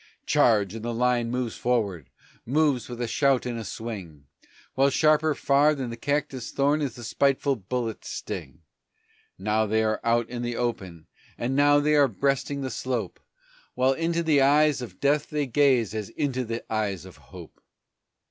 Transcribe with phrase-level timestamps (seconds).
[0.25, 2.09] "Charge!" and the line moves forward,
[2.43, 4.25] moves with a shout and a swing,
[4.73, 8.63] While sharper far than the cactus thorn is the spiteful bullet's sting.
[9.37, 11.05] Now they are out in the open,
[11.37, 13.19] and now they are breasting the slope,
[13.75, 17.61] While into the eyes of death they gaze as into the eyes of hope.